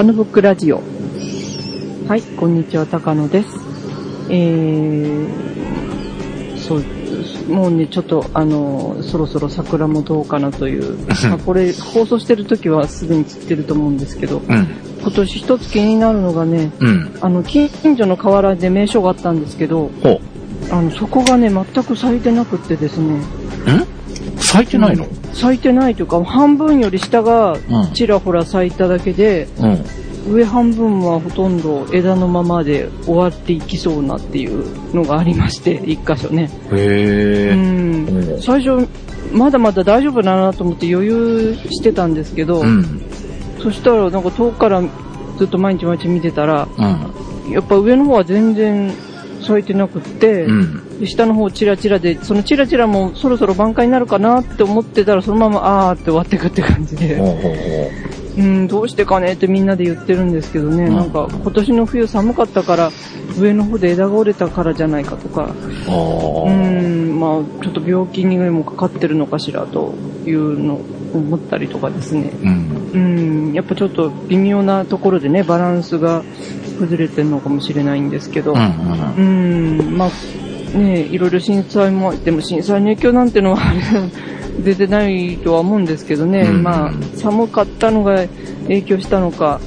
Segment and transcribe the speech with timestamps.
[0.00, 0.80] 高野ブックラジオ。
[2.08, 3.48] はい、こんにちは、高野です。
[4.30, 6.84] えー、そう、
[7.52, 14.68] もうね、ちょっと、あの、そろそろ桜もどうかなという、まあ、これ、放送してる時はすぐに散ってると思うんですけど、うん。
[15.02, 17.18] 今年一つ気になるのがね、うん。
[17.20, 19.90] あの、近所の河原で名所があったんですけど。
[20.70, 23.20] あの、そこがね、全く咲いてなくってですね、ん？
[24.52, 25.06] 咲いてないの？
[25.32, 29.84] 咲いてないというか、半分より下がうんちらほら咲いただけで、うん。
[30.34, 36.50] 上半分はほとんど枝のままで終わっていきそうなっていうのがありまして、一箇所ね。
[36.70, 37.54] うへえ。
[37.54, 38.06] ん。
[38.06, 38.86] うん最初、
[39.32, 43.02] まだまだ大丈夫だなと思って余裕してたんですけど、うん。
[43.62, 44.82] そしたらなんか遠くから
[45.38, 47.52] ずっと毎日毎日見てたら、うん。
[47.52, 48.92] やっぱ上の方は全然
[49.50, 51.00] 咲いてなくって、うん。
[51.00, 57.16] で下の方チラチラで、そのチラチラもそろそろ挽回になるかなって思ってたら、そのままあーって終わってくって感じで。
[57.16, 57.36] ほ
[58.38, 62.90] うん、どうしてかねってみんなで言ってるんですけどね、うんなんか今年の冬寒かったから、
[63.38, 65.52] 上の方で枝が折れたからじゃないかとか、
[65.88, 66.50] う。
[66.50, 70.80] ん、まあちょっと病気にもかかってるのかしらというのを
[71.14, 72.30] 思ったりとかですね。
[72.42, 72.90] うん。
[72.92, 72.98] う
[73.50, 76.22] ん、やっぱちょっと微妙なところでね、バランスが
[76.80, 79.78] 崩れてるのかもしれないんですけど、うん。
[79.78, 80.10] うん、まあ
[80.76, 83.58] ね、いろいろ震災も、でも震災の影響なんてのは
[84.64, 88.26] 出てないとは思うんですけどね、うんまあ寒かったのが
[88.64, 89.60] 影響したのか、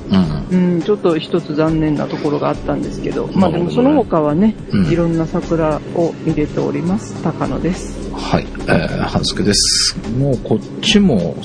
[0.52, 0.76] うん。
[0.76, 7.22] うん、ちょっと一つ残念なところがあったんですけど、まあでもその他はね、うんいろんな桜を入れております。
[7.24, 8.03] 高野です。
[8.14, 8.48] はい。
[8.62, 9.98] えー、半助です。
[10.18, 11.36] もうこっちも、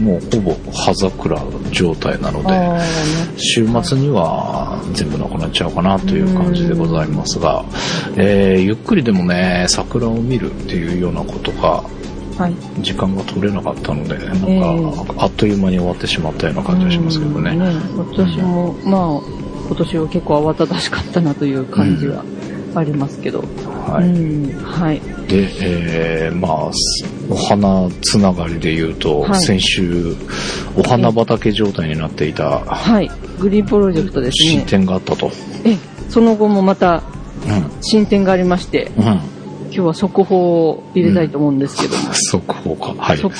[0.00, 2.80] もうほぼ葉桜状態なので、ね。
[3.36, 7.64] 週末には全部なくなっちゃうかなという感じでございますが、
[8.16, 11.82] えーゆっくりでもね、桜を見るっていうようなことが、
[12.38, 12.54] はい。
[12.82, 17.50] 時間が取れなかったので、なんか、えあっという間に終わってしまったような感じがしますけどね。
[17.50, 22.24] うん私も、まあ、今年は結構慌ただしかったなという感じは
[22.74, 23.40] ありますけど。
[23.86, 24.08] はい。
[24.08, 25.00] うん、はい。
[25.28, 30.16] で、えー、まあ、すお花つながりで言うと、はい先週、
[30.76, 33.10] お花畑状態になっていたはい。
[33.38, 34.66] グリーンプロジェクトです進ね。
[34.66, 35.30] 展があったと。
[35.64, 35.76] え、
[36.08, 37.02] その後もまた
[37.46, 37.82] うん。
[37.82, 39.04] 進展がありまして、うん。
[39.04, 42.94] 今日は速報を入れたいと思うんですけども、 速報か。
[42.98, 43.18] はい。
[43.18, 43.34] 速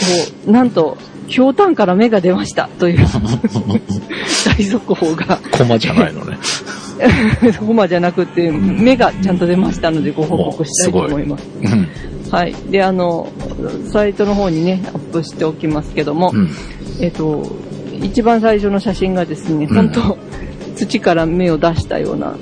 [0.45, 0.97] 報、なんと、
[1.27, 3.07] ひょうたんから芽が出ましたという
[4.47, 6.39] 大速報が、コマじゃないのね。
[7.61, 11.47] ホマじゃなくて、芽がちゃんと出ましたのでご報告したいと思います。
[11.61, 11.89] うん。
[12.31, 12.55] はい。
[12.71, 13.29] で、あの、
[13.87, 16.49] サイトの方にね、アップしておきますけども、うん。
[17.01, 17.45] えっと、
[18.03, 19.93] 一番最初の写真がですね、うん
[20.77, 22.37] 土から芽を出したような、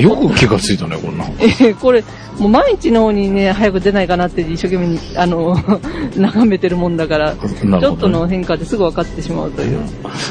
[0.00, 1.24] よく気がついたね、こんな。
[1.40, 2.02] えーこれ、
[2.38, 5.56] もう毎日の方にね、早く出ないかなって一生懸命に、あの、
[6.16, 7.38] 眺めてるもんだから、ね
[7.80, 9.78] ちょっとの変化ですぐ分かってしまうという。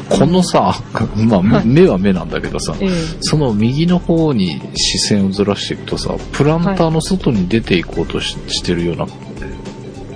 [0.10, 0.76] このさ、
[1.16, 2.90] まあ、はい目は目なんだけどさ、ええ
[3.22, 9.08] その右の方に視線をずらしていくとさ、プランターの外に出ていこうとし,、てるような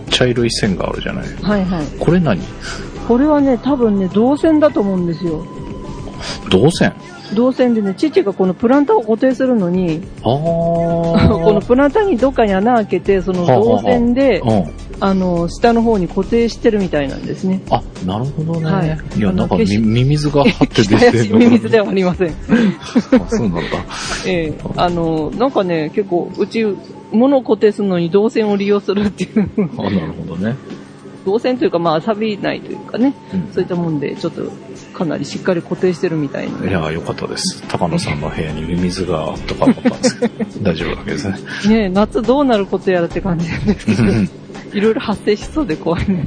[0.09, 1.25] 茶色い線があるじゃない。
[1.41, 1.85] はいはい。
[1.99, 2.39] これ何？
[3.07, 5.43] これはね、多分ね、銅線だと思うんですよ。
[6.49, 6.93] 銅線？
[7.33, 10.01] 銅線でね、父がこのプランターを固定するのに。
[10.21, 14.65] このプランターにどっかに穴開けて、その銅線で、うん。
[15.01, 17.61] あの、下の方に固定してるみたいなんですね。
[17.69, 18.65] あ、なるほどね。
[18.65, 22.29] はいい、や、なんかミミズが 張って出てるのミミズではありません。
[23.13, 23.61] あ、そうなんだ。
[24.27, 26.65] ええあの、なんかね、結構、うち、
[27.11, 30.55] 物を固定するのに銅線を利用するっていう、あ、なるほどね。
[31.25, 34.51] 銅線というか、まあ、錆びないというかね、うんそういったもんで、ちょっと、
[34.99, 36.69] かなりしっかり固定してるみたいな。
[36.69, 37.63] いや、よかったです。
[37.69, 41.35] 高野さんの部屋にミミズがあったか思ったんですけど、 大丈夫なわけですね。
[41.69, 44.29] ねえ夏どうなることやらって感じなんですけど、うん
[44.71, 46.25] いろいろ発生しそうで怖いね。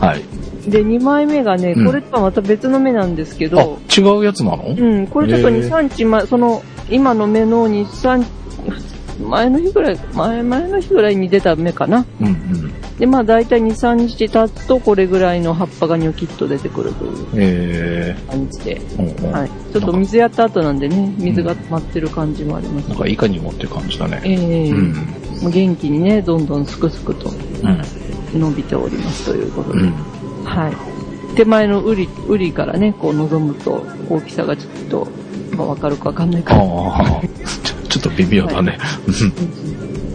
[0.00, 0.22] ははい。
[0.66, 0.70] い。
[0.70, 4.74] で、2枚目がね、うんこれとはまた別の目なんですけあど、、違うやつなの？
[4.76, 8.24] うん、これちょっと2、へえ3日前、その、今の目の2、3、
[9.28, 12.04] 前の日ぐらい、前、前の日ぐらいに出た目かな。
[12.20, 12.72] うんうん。
[12.98, 18.78] で、まあ大体2、3日経つと、これぐらいの葉っぱがニョキッと出てくるというえ感じで。
[18.80, 19.50] ー、うんうんはい。
[19.72, 22.98] ちょっと水やった後なんでね、水が溜まってる感じもありますなん。
[22.98, 24.20] かいかにもって感じだね。
[24.24, 24.32] え
[24.68, 24.74] えう
[25.48, 25.50] ん。
[25.50, 28.40] 元気にね、どんどんすくすくとうん。
[28.40, 29.80] 伸びておりますということで。
[29.80, 29.92] うん。
[30.44, 30.72] はい。
[31.34, 35.08] 手前のウリ、ウリからね、こう望むと大きさがちょっと、
[35.56, 36.54] まあわかるかわかんないか。
[36.54, 38.78] ああ、ちょちょっと微妙だね。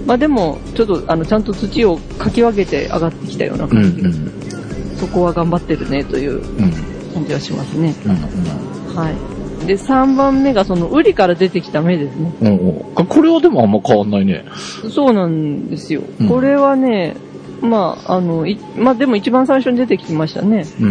[0.07, 3.77] まあでも、ちょっとあの、ちゃんと土をかき分けて上がってきたようなうん。
[3.77, 6.63] うん感じで、そこは頑張ってるねといううん。
[6.63, 6.71] うん。
[7.13, 7.93] 感じはしますね。
[8.05, 8.95] うん。
[8.95, 9.67] はい。
[9.67, 12.33] で、3番目がそのウリから出てきた芽ですね。
[12.41, 12.57] うん。
[12.97, 13.05] うん。
[13.05, 14.45] これはでもあんま変わんないね。
[14.89, 16.01] そうなんですよ。
[16.21, 17.17] うんこれはね、
[17.61, 20.65] まあ、あの、いまあでも一番最初に出てきましたね。
[20.79, 20.87] うん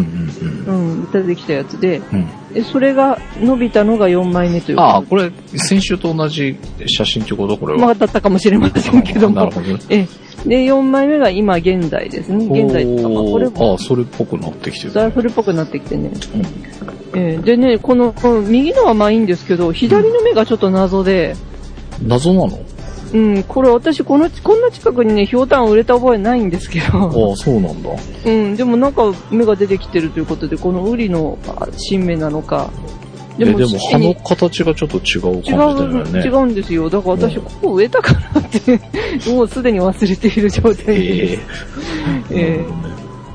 [0.67, 2.03] うんうん、出てきたやつで、
[2.56, 2.61] うん。
[2.61, 2.64] うん。
[2.64, 6.56] でそれが伸びたのが4枚目というああ、か、これ、先週と同じ
[6.87, 7.56] 写真ってこと？
[7.56, 7.79] これは。
[7.79, 9.37] まあだったかもしれませんけども。
[9.37, 9.79] なるほどね。
[9.88, 10.49] ええ。
[10.49, 12.47] で、4枚目が今現在ですね。
[12.47, 14.94] 現在とか、まあこれああ、それっぽくなってきてる。
[14.94, 16.11] だいぶ古っぽくなってきてね。
[17.14, 21.35] ええでね、この、この右のはまあいいんですけど、左の目がちょっと謎で、
[22.06, 22.59] 謎なの？
[23.12, 27.91] うん、これ私この、こんな近くにね、ひょうたん売れた覚えないんですけど、ああ、そうなんだ。
[28.25, 32.70] うん、でもなんか目が出てきてるということで、このウリのあ新芽なのか。
[33.38, 36.20] え、でも四葉の形がちょっと違う違感じだよう、ね。
[36.25, 36.88] 違うんですよ。
[36.88, 38.81] だから私、うんここ植えたかなって、
[39.31, 41.38] もうすでに忘れている状態で
[42.31, 42.64] え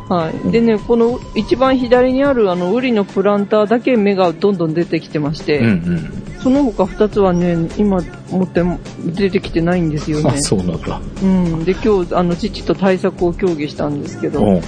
[0.09, 0.51] はい。
[0.51, 6.20] でね、この一番左にあるあの、ウリのプランターだけ芽がどんどん出てきてまして、うんうん。
[6.41, 10.41] その他二つはね、今持っても出てきてないんですよねあ、。
[10.41, 10.99] そうなんだ。
[11.21, 11.63] うん。
[11.63, 14.61] で、今日、あの、父と対策を協議したんですけど、うん。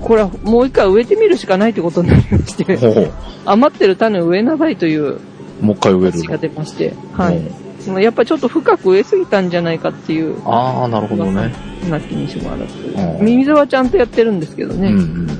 [0.00, 3.10] これはもう一回植えてみるしかないってことになりまして、
[3.44, 5.20] 余ってる種を植えなさいという
[5.60, 6.38] もう一回植える話がの。
[6.40, 7.36] 出まして、はい。
[7.36, 7.50] うん
[7.98, 11.50] やっぱちょっと深く植えすぎたんじゃないかっていう、ああ、なるほどね。
[11.88, 12.74] なきにしもあらず。
[12.76, 14.88] うん水はちゃんとやってるんですけどね。
[14.88, 15.39] うんうん。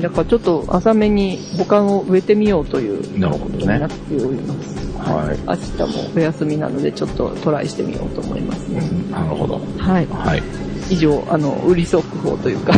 [0.00, 3.20] だからちょっと浅めに他を植えてみようといううん。
[3.20, 3.90] なるほどねなっ。
[3.90, 4.80] ております。
[4.98, 5.38] はい。
[5.46, 8.80] 明日もお休みなのでちょっとトライしてみようと思いますね。
[9.10, 9.60] なるほど。
[9.78, 10.06] はい。
[10.06, 10.42] はい。
[10.90, 12.72] 以上、あの、売り速報というか、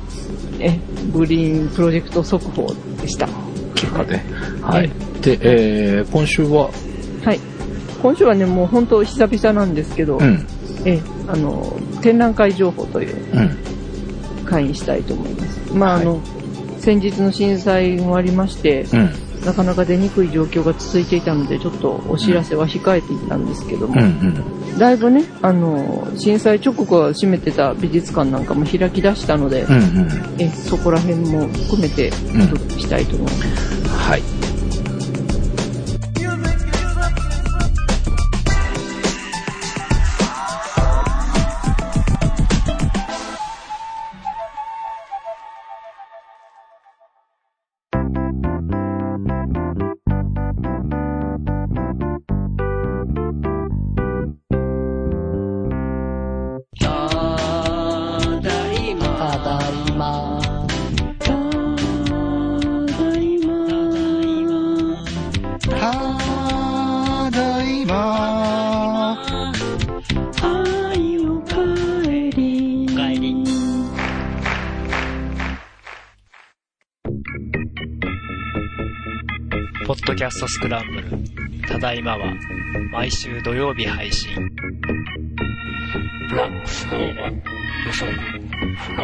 [0.60, 0.78] え、
[1.12, 3.28] グリーンプロジェクト速報でした。
[3.74, 4.20] 結果で。
[4.62, 4.90] はい。
[5.20, 6.70] で、えー、今週は、
[7.24, 7.40] はい。
[8.02, 10.46] 今週はね、もう本当久々なんですけど、うん。
[10.84, 13.56] え、あの、展覧会情報といううん。
[14.48, 15.74] 会にしたいと思います。
[15.74, 16.22] まあ、はいあの、
[16.78, 19.10] 先日の震災もありまして、うん。
[19.44, 24.08] なかなか出にくい状況が続いていたので、ちょっとお知らせは控えていたんですけども、うん。
[24.08, 24.78] うん。
[24.78, 29.74] だいぶね、あの、震災直後は閉めてた美術館なんかも開き出したので、うん。
[29.74, 30.08] うん。
[30.38, 33.88] えそこら辺も含めてうんお届けしたいと思います。
[33.88, 34.37] はい。
[80.38, 81.08] ストスクランブル。
[81.66, 82.32] ただいまは、
[82.92, 84.30] 毎週土曜日配信。
[86.30, 87.08] ブラックスの予
[87.90, 88.12] 測
[88.76, 89.02] 不能。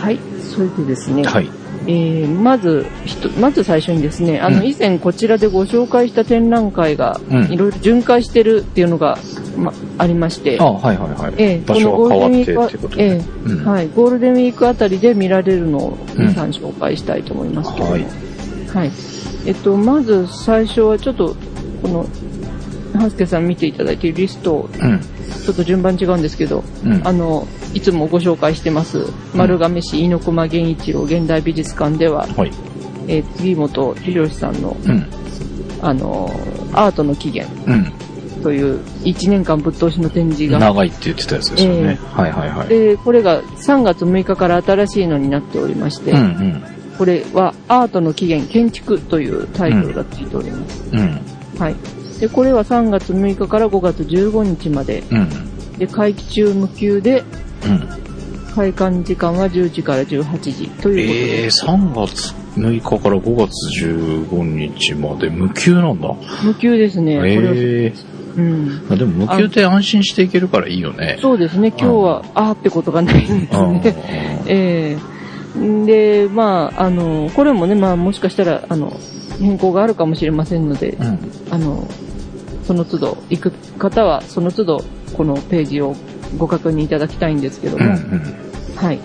[0.00, 0.18] はい。
[0.40, 1.50] それでですね、はい。
[1.86, 9.18] えー、まず、ひとまず最初にですね、あの、うん以前こちらでご紹介した展覧会が、うんいろいろ巡回してるっていうのが、
[9.56, 11.34] ま、ありまして、あはいはいはい。
[11.38, 13.04] ええ場所が変わってってことで。
[13.04, 18.04] えうんはい、ゴールデンウィークあたりで見られるのをうん2、3紹介したいと思いますけども、はい
[18.74, 18.90] はい。
[19.46, 21.36] えっと、まず最初はちょっと、
[21.82, 22.06] この、
[22.98, 25.00] ハスケさん見ていただいているリストを、うん。
[25.00, 27.06] ちょっと順番違うんですけど、うん。
[27.06, 32.50] あの、いつもご紹介してます、丸亀市猪熊源一郎現代美術館では、はい。
[33.06, 35.06] えー杉本博さんの、うん。
[35.82, 36.30] あの、
[36.72, 37.92] アートの起源うん。
[38.44, 41.98] という1年間ぶっ通しの展示が、長いって言ってたやつですよね。
[42.12, 42.68] はいはいはい。
[42.68, 46.62] で、これが3月6日から新しいのになっておりまして、うんうん。
[46.98, 50.90] これはアートの起源建築というタイトルがついております。
[50.92, 51.20] うん。
[51.58, 51.76] はい。
[52.20, 55.78] で、これは3月6日から5月15日まで、うん。
[55.78, 57.24] で、会期中無休で、
[57.64, 57.88] うん。
[58.54, 66.08] 開館時間は10時から18時というえー、3月6日から5月15日まで無休なんだ。
[66.08, 67.16] ことで、無休ですね。
[67.16, 67.92] これはえ
[68.36, 68.68] うん。
[68.88, 71.18] ー、でも無休って安心していけるからいいよね。
[71.20, 71.68] そうですね。
[71.68, 73.82] 今日は、あーってことがないんですうんね。
[74.46, 75.14] ええ
[75.86, 78.92] で、まあ、あの、これもね、まあ、もしかしたら、あの、
[79.38, 81.18] 変更があるかもしれませんので、うん。
[81.50, 81.86] あの、
[82.64, 84.84] その都度、行く方は、その都度、
[85.16, 85.94] このページを
[86.38, 88.76] ご確認いただきたいんですけども、うんうん。
[88.76, 88.98] はい。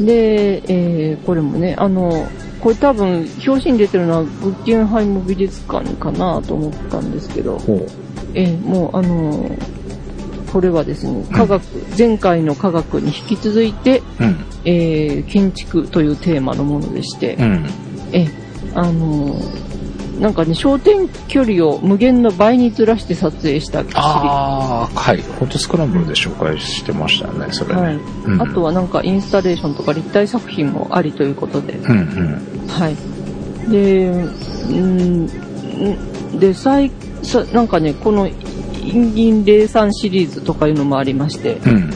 [0.00, 2.26] で、えー、これもね、あの、
[2.60, 7.60] これ多分、表紙に出てるのは、グッゲンハイム美術館かなと思ったんですけど。
[8.34, 9.50] えー、もう、あの、
[10.52, 11.62] これはですね、科学、
[11.98, 14.36] 前回の科学に引き続いて、うん。
[14.64, 17.66] えー、建築というテーマのものでして、うん。
[18.12, 18.28] え
[18.74, 19.36] あの、
[20.20, 25.16] なんかね、焦点距離を無限の倍にずらして撮影したシリーああ、はい。
[25.18, 27.80] フォトスクランブルで紹介してましたよね、それね。
[27.80, 32.68] はいうんあとはなんかインスタレーションとか立体作品もありということで、うんうん。
[32.68, 32.96] はい。
[33.70, 36.90] で、うん、んで、最、
[37.24, 38.32] さなんかね、この、イ
[38.98, 41.90] ンギン03シリーズとかいうのもありまして、うん。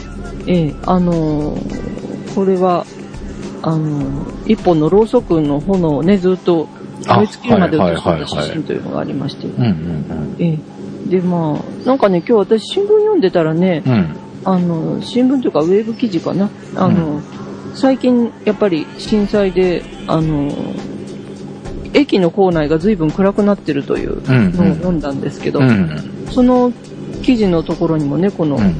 [0.47, 1.89] ええ、あのー
[2.35, 2.85] これは、
[3.61, 6.67] あのー一本のろうそくの炎をね、ずっと
[7.07, 9.47] 燃え尽きるまで写した写真というのがありまして。
[11.09, 13.93] で、まあ、なんかね、今日私新聞読んでたらね、うん。
[13.93, 14.15] うん。
[14.45, 16.49] あの、新聞というかウェブ記事かな。
[16.75, 17.21] あの、
[17.75, 20.51] 最近やっぱり震災で、あの、
[21.93, 26.27] 駅の構内が随分暗くなってるといううんのを読んだんですけど、うん。
[26.31, 26.71] その
[27.23, 28.75] 記事のところにもね、この、うん。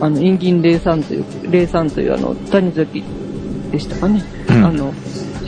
[0.00, 3.02] あの、インギン03という、03というあの、谷崎
[3.70, 4.22] でしたかね。
[4.48, 4.92] うんあの、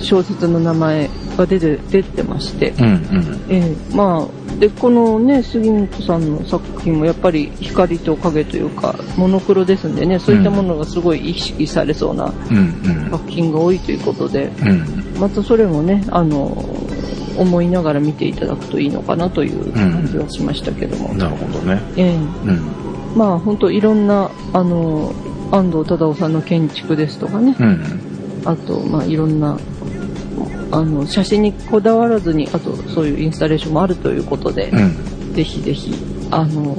[0.00, 3.44] 小説の名前が出て、出てまして、うんうん。
[3.48, 13.10] ええまあ、で、このね、杉本さんの作品もやっぱり光と影というか、モノクロですんでね、そういったものがすごい意識されそうなうんうん。
[13.10, 15.05] 作品が多いということで、うん。
[15.18, 16.64] またそれもね、あの、
[17.38, 21.14] 思いながら見ていただくといいのかなという感じはしましたけども。
[21.14, 21.80] なるほどね。
[21.96, 22.60] ええうん。
[23.16, 25.14] まあ本当いろんな、あの、
[25.50, 27.82] 安藤忠雄さんの建築ですとかね、うん。
[28.44, 29.58] あと、まあいろんな、
[30.70, 35.34] あの、写真にこだわらずに、あとそういうインスタレーションもあるということで、うん。
[35.34, 35.94] ぜひぜひ、
[36.30, 36.76] あの、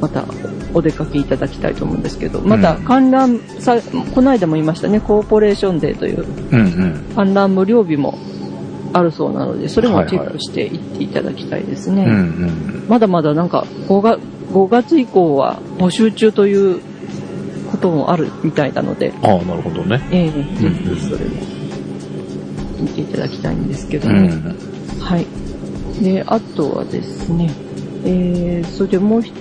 [0.00, 0.24] また
[0.74, 3.76] お出かけいただきたいと思うんですけど、またうん観覧さ、
[4.14, 6.24] この間も言いましたね、コーポレーションデーという。
[7.14, 8.18] 観覧無料日も
[8.92, 12.06] あるそうなので、それもチェックしていっていただきたいですね。
[12.88, 14.20] まだまだなんか5月、
[14.52, 16.80] 5月以降は募集中という
[17.70, 20.00] こともあるみたいなので、ああ、なるほどね。
[20.10, 21.30] ええぜひそれも
[22.80, 24.28] 見ていただきたいんですけどうね。
[24.28, 24.56] ん。
[25.00, 25.26] はい。
[26.02, 27.50] で、あとはですね、
[28.04, 29.32] えー、それでもうひ、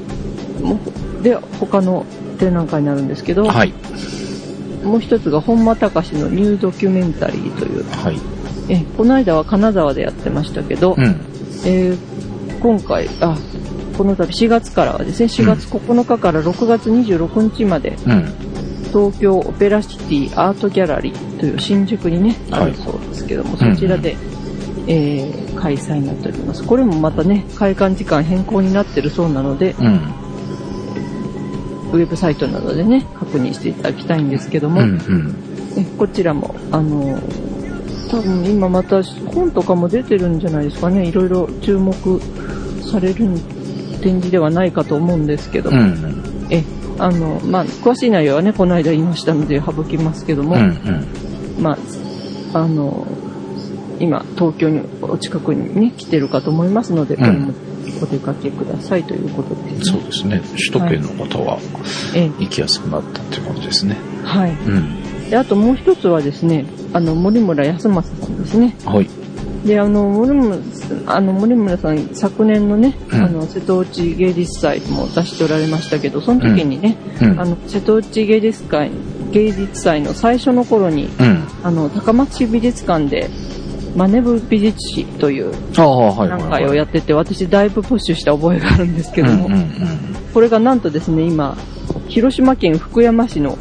[0.61, 0.77] もう、
[1.21, 2.05] で、他の
[2.39, 3.73] 展覧会になるんですけど、はい。
[4.83, 8.19] もう一つが本間隆のニュードキュメンタリーという、はい。
[8.69, 11.03] え、この間は金沢でやってましたけど、うん。
[11.65, 11.97] えー
[12.61, 13.35] 今回、あ、
[13.97, 18.25] この度4月からはですね、4月9日から6月26日まで、うん。
[18.93, 24.15] 東京オペラシティアートギャラリーという新宿にね、はいあるそうですけども、そちらで、
[24.87, 26.63] えー開催になっております。
[26.63, 30.01] これもまたね、開館時間変更になってるそうなので、うん。
[31.91, 35.35] ウェブサイトなどでね、確認していただきたいんですけども、うんうん。
[35.77, 37.19] えこちらも、あの、
[38.09, 41.93] 多分今また本とかも出てるんじゃないですかね、いろいろ注目
[42.91, 43.27] される
[44.01, 46.63] 展示ではないかと思うんですけども、うんえ、
[46.97, 50.61] あの、まあ、詳しい内容はね、この間言いましたので省きますけども、うん。
[50.61, 51.63] うん。
[51.63, 51.77] ま
[52.53, 53.07] あ、あの、
[53.99, 57.53] 今、東京に、お近くにね、来てるかと思いますので、これも
[58.01, 59.83] お出かけくださいということでうん。
[59.83, 60.41] す、そうですね。
[60.51, 61.59] 首都圏の方は
[62.15, 63.97] え行きやすくなったっていう感じですね。
[64.23, 64.51] え、はい。
[64.51, 65.29] うん。
[65.29, 68.75] で、あともう一つはですね、あの、森村康正さんですね。
[68.85, 69.07] はい。
[69.65, 77.39] で、あの、森村さん、あの、森村さん、昨年のね、うんあの、瀬戸内芸術祭も出しておられましたけど、その時にね、うん。
[77.39, 78.91] あの、瀬戸内芸術会、
[79.31, 81.43] 芸術祭の最初の頃に、うん。
[81.63, 83.29] あの、高松市美術館で、
[83.95, 86.63] マネブ美術史というああ、はいはい段はい。
[86.63, 89.49] 階をやってて、私だいぶプッシュした覚えがあるんですけども。
[90.33, 91.57] これがなんとですね、今、
[92.07, 93.57] 広島県福山市の。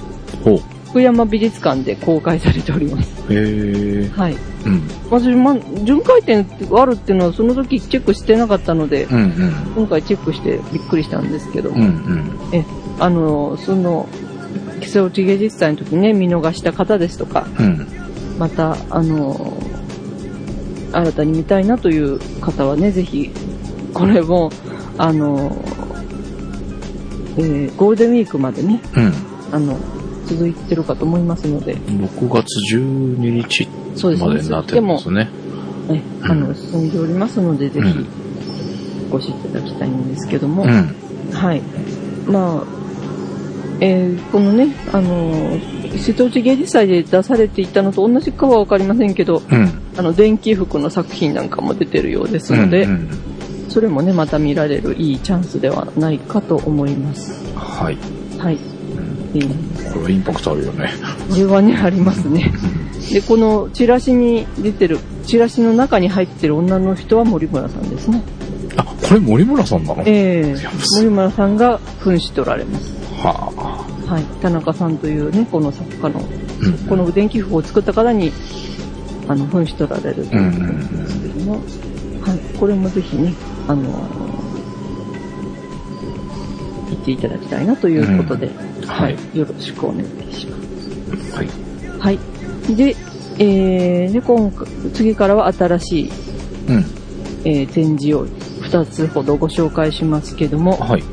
[0.91, 3.11] 福山美術館で公開されております。
[3.33, 4.11] へえ。
[4.13, 4.37] はい。
[4.67, 4.83] うん。
[5.09, 9.53] 私、ま、巡回展があるっていうのはその時チェックしてなかったので、うんうん。
[9.77, 12.31] 今回チェックしてびっくりしたんですけど、うんうん。
[12.53, 12.65] え、
[12.99, 14.09] あの、その、
[14.81, 17.87] 木瀬内芸術祭の時にね、見逃した方ですとか、うん。
[18.39, 19.53] また、あの、
[20.93, 23.31] 新たに見たいなという方はね、ぜひ、
[23.95, 24.51] これも、
[24.99, 25.65] あの、
[27.37, 29.13] えーゴールデンウィークまでね、うん。
[29.53, 29.77] あの、
[30.27, 33.69] 続いてるかと思いますので、6月12日
[34.21, 35.29] までになってるんですね。
[35.89, 38.07] ね、あの、進んでおりますので、ぜひうん、
[39.13, 40.95] お越しいただきたいんですけども、うん。
[41.33, 41.63] はい。
[42.27, 42.81] まあ、
[43.81, 45.59] えーこのね、あの、
[45.99, 49.73] 瀬戸内芸術祭で出されていたのと同じかはわかりませんけど、うん。
[50.01, 53.09] あの、電気服の作品なんかも出てるようですので、うんうん
[53.71, 57.41] それもね、また見られるいいチャンスではないかと思います。
[57.55, 57.97] はい。
[58.37, 58.59] はい。
[59.33, 60.91] えーこれはインパクトあるよね。
[61.31, 62.51] これはね、ありますね。
[63.13, 68.23] で、このチラシに出てる、チラシの中に入ってる女の人は森村さんですね。
[68.77, 70.03] あ、これ森村さんなの？
[70.05, 72.93] ええいや森村さんが扮しておられます。
[73.23, 73.53] は
[74.05, 74.25] はい。
[74.43, 76.23] 田中さんというね、この作家の、あ。
[76.63, 78.33] うんこの電気服を作った方に、
[79.31, 81.59] あの、紛失取られるということなんですけども、は
[82.35, 82.59] い。
[82.59, 83.33] これもぜひね、
[83.69, 83.83] あの、
[86.91, 88.51] 行っていただきたいなということで、
[88.87, 89.39] ははいい。
[89.39, 90.57] よろしくお願いしま
[91.21, 91.37] す。
[91.37, 91.49] はい。
[92.01, 92.19] はい。
[92.75, 92.97] で、
[93.39, 96.11] えー、で、今回、次からは新しい、
[96.69, 96.85] うん。
[97.45, 101.05] えー展示を2つほどご紹介しますけども、はい。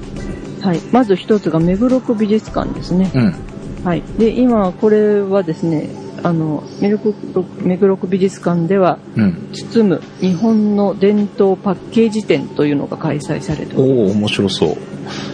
[0.61, 0.79] はい。
[0.91, 3.11] まず1つが目黒区美術館ですね。
[3.13, 3.35] うん。
[3.83, 4.01] はい。
[4.17, 9.49] で、今、これはですね、あの、目黒区目黒区美術館では、うん。
[9.53, 14.77] 包む日本の伝統パッケージ展というのが開催されておりおお面白そう。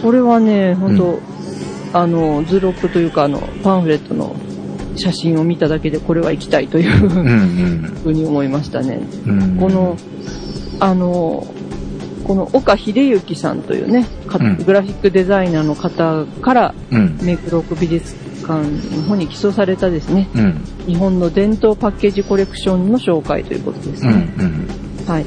[0.02, 1.18] これはね、本当、う
[1.92, 4.34] あの、図録というか、あの、パンフレットの
[4.96, 7.08] 写真を見ただけで、これは行きたいという。
[8.02, 9.00] ふうに思いましたね。
[9.26, 9.56] うん。
[9.56, 9.96] この、
[10.80, 11.46] あの、
[12.24, 17.18] この岡秀幸さんというね、かうんグラフィックデザイナーの方から、うん。
[17.22, 18.62] 目黒区美術館
[18.96, 20.64] の方に寄贈されたですね、うん。
[20.86, 24.12] 日本の伝統パッケージコレクションの紹介ということですうん。
[24.12, 24.22] うね。
[24.22, 25.06] ん。
[25.06, 25.24] はい。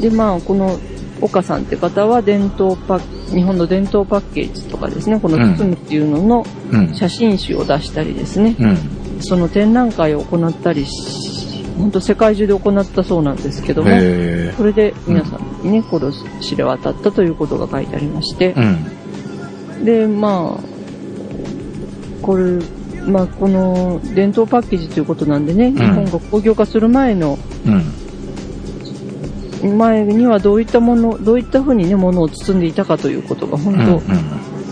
[0.00, 0.78] で、まあ、この
[1.20, 6.94] 岡さんって方は伝統パッ、日本の伝統パッケージとかですね、この包むっていうののうん。
[6.94, 8.76] 写真集を出したりですね、うん。
[9.20, 18.54] その展覧会を行ったりし、本当世界中で行ったそうなんですけども、へそれで皆さんにね、これを知れ渡ったということが書いてありまして。
[19.82, 20.71] で、まあ、
[22.22, 22.58] これ、
[23.06, 27.70] まあ、この伝統パッケージということなんでね、日本が工業化する前の、う
[29.66, 29.78] ん。
[29.78, 34.00] 前にはどういったもの、どういった風にね、ものを包んでいたかということが、本うん。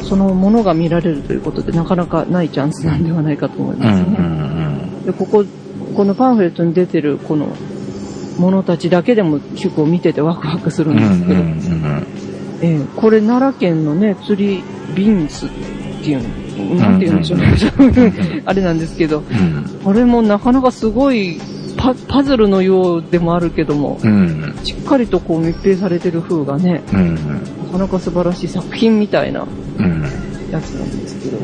[0.00, 3.82] 当、そのものが見られるということで、なかなかないチャンスなんではないかと思いうん。
[3.82, 4.16] ますね。
[4.18, 4.22] う
[5.02, 5.06] ん。
[5.06, 5.44] で、ここ、
[5.94, 7.48] このパンフレットに出てる、この、
[8.38, 11.00] ものたちだけでも結構見ててワクワクするうんん。
[11.00, 12.06] ですけど、うん。
[12.62, 14.62] ええこれ奈良県のね、釣り
[14.94, 15.46] ビンス
[16.02, 17.38] ていう、なんていうんでしょう。
[17.38, 18.78] ね、あれなん。
[18.78, 19.22] ですけど、
[19.84, 19.92] あ。
[19.92, 21.40] れもなかなかすごい
[21.76, 24.58] パパズルのようでもあるけども、うん。
[24.64, 27.14] しっかりとこう密閉されてる風がね、うん。
[27.14, 27.20] な
[27.72, 29.46] かなか素晴らしい作品みたいな。
[30.50, 31.00] やつなん。
[31.00, 31.40] ですけど、う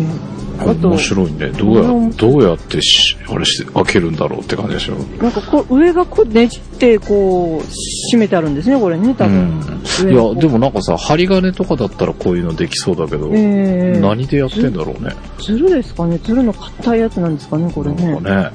[0.00, 0.33] ん。
[0.58, 1.48] あと面、白いね。
[1.50, 4.94] どうや、どうやってし、あれして、開けるんだろうって感じでしょ？
[5.22, 7.66] なんかこう上がこうねじってこう
[8.10, 9.62] 閉めてあるんですね、これね、多分。
[10.02, 10.12] うん。
[10.12, 15.14] いや、でもなんかさ、針金とかだったらこういうのできそうだけど、ええ何でやってんだろうね。
[15.38, 16.18] つるですかね？
[16.18, 18.20] つるの硬いやつなんですかね、これね。
[18.20, 18.50] ね。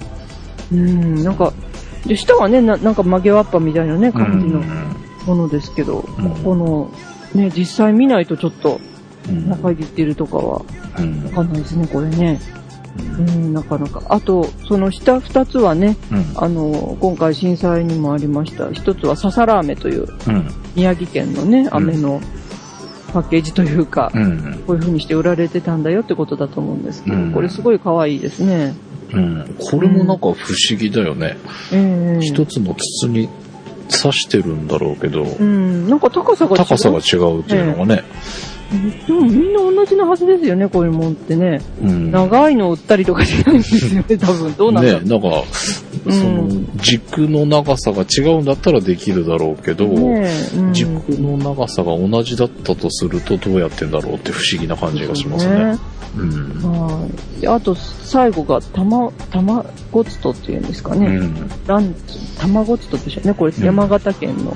[0.72, 1.52] うん、なんか、
[2.06, 6.92] で、下はね、ななんか曲げわっぱみたいなね、感じのうんものですけど、うんこの、
[7.36, 8.89] ね、実際見ないとちょっと、うん
[9.28, 10.62] 中に言ってるとかは、
[10.98, 11.24] うん。
[11.26, 12.40] わかんないですね、これね。
[13.18, 14.02] うん、なかなか。
[14.10, 16.26] あと、その下二つはね、うん。
[16.36, 20.48] あの、今回震災にもありました、一つはササラーメといううん。
[20.76, 22.22] 宮城県のね、飴の
[23.14, 24.64] パッケージというか、うん。
[24.66, 27.32] こういう風にして売られてたんだよってことだと思うんですけど、うん。
[27.32, 28.76] これすごい可愛いですね。
[29.12, 29.56] うん。
[29.60, 31.38] これもなんか不思議だよね。
[31.72, 33.30] ええ一つの筒に
[33.90, 36.66] 刺してるんだろうけど、うん、なんか高さが違う。
[36.66, 38.04] 高さが違うっていうのがね。
[39.08, 41.62] でもみんな同じなはずですよね、こういうもんってね。
[41.82, 44.54] うん長いのを売ったりとかしないんですよね、多分。
[44.58, 45.04] どうなんだろう。
[45.04, 45.28] ねなんか、
[46.06, 50.88] うんその軸の長さが違うんだったらできるだろうけど、ねえうん軸
[51.20, 55.78] の長さが同じだったとするとどうやってんだろうって不思議な感じがしますね。
[56.18, 56.62] うん。
[56.64, 57.08] は
[57.56, 61.06] あと、最後が、たま、たまごつとっていうんですかね。
[61.06, 61.50] うん。
[61.68, 63.34] ランチ、たまごつとでしょうね。
[63.34, 64.56] これうん山形県の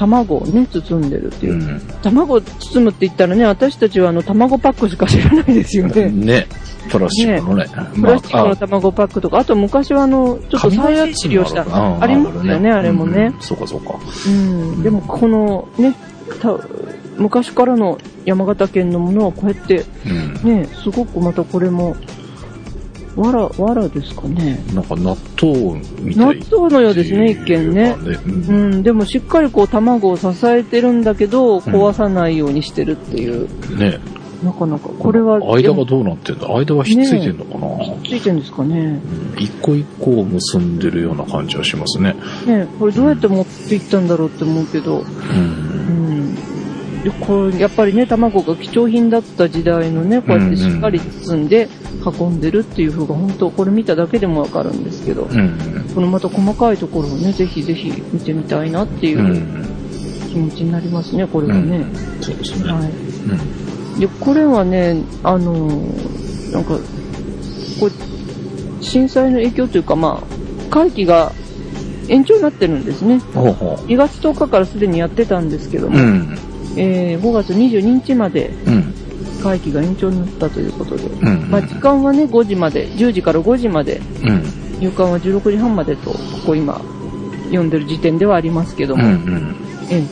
[0.00, 1.56] 卵をね、包んでるっていうう。
[1.56, 1.80] ん。
[2.02, 6.08] 卵を包むって言ったらね、私たちはあの、卵パックしか知らないですよね。
[6.08, 6.46] ね。
[6.90, 7.66] プラスチックのね。
[7.94, 11.66] プラスチックの卵パックとか、あと昔はあの、ちょっと再発利用した、
[12.00, 13.34] ありますよね、あれもね。
[13.40, 13.94] そうかそうか。
[14.26, 14.82] うん。
[14.82, 15.94] でもこのね、
[16.40, 16.58] た
[17.18, 19.84] 昔からの山形県のものはこうやって、
[20.42, 20.62] うん。
[20.62, 21.94] ね、すごくまたこれも、
[23.16, 24.62] わら、わらですかね。
[24.72, 27.96] なんか納豆みたい納豆のようですね、一見ね。
[27.98, 28.52] う。
[28.52, 33.98] うんん、でもしっかりこう卵を支えてるんだけど、壊さないようにしてるっていう、ね
[34.42, 36.48] なかなか、これは、間がどうなってんだ？
[36.48, 37.68] 間はひっついてんのかな、
[38.08, 39.00] ついてるんですかね。
[39.36, 42.14] うん一個一個を結んでるような感じはしますね。
[42.46, 45.00] ね、これどうやって持っていったんだろうって思うけど、う。
[45.00, 45.06] うん
[45.66, 45.69] ん。
[47.04, 51.68] で、これ、やっぱりね、卵が貴重品だった時代のね、こうやってしっかり包んで
[52.18, 55.90] 運んでるっていう風が、本当これ見ただけでもわかるんですけど、うん。
[55.94, 59.66] このまた細かいところをね、ぜひぜひ見てみたいなっていううん
[60.28, 61.84] 気持ちになりますね、これはね。
[62.20, 62.70] そうですね。
[62.70, 62.82] はい。
[62.84, 66.78] うんで、これはね、あのーなんか、
[67.78, 67.92] これ、
[68.80, 71.32] 震災の影響というか、まあ、会期が
[72.08, 73.18] 延長になってるんですね。
[73.34, 75.90] ほうほ2月10日からすでにやってたんですけどう。
[75.90, 76.38] も、うん。
[76.80, 78.94] えー5月22日までうん。
[79.42, 81.50] 会期が延長になったということで、うん。
[81.50, 84.42] まあ、時間はね、5時まで、10時から5時まで、うん。
[84.80, 86.80] 入館は16時半までと、ここ今、
[87.46, 89.56] 読んでる時点ではありますけどうんも、うん。
[89.90, 90.04] え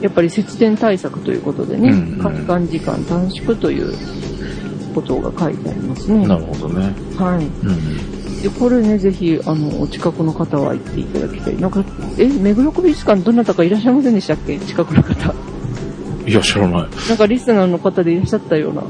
[0.00, 3.92] えやっぱり節電対策ということでね、うんうん開館時間短縮という
[4.94, 6.26] ことが書いてありますね。
[6.26, 6.94] なるほどね。
[7.18, 7.44] はい。
[7.44, 8.42] うん。
[8.42, 11.60] で、これね、ぜひ、あの、お近くの方は行っていただきたい。
[11.60, 11.84] なんか、
[12.16, 14.58] え、目黒区美術館どなたかいらっしゃいませんでしたっけ？
[14.58, 15.34] 近くの方。
[16.30, 16.88] いや、知らない。
[17.08, 18.82] なんかリスナーの方でいらっしゃったような。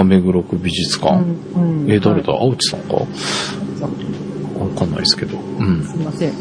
[0.00, 1.16] アメグロク美術館。
[1.56, 2.32] うんうんえ、誰だ？
[2.32, 2.94] はい青内さんか？
[2.94, 5.36] わかんないですけど。
[5.38, 5.82] うん。
[5.84, 6.32] すいません。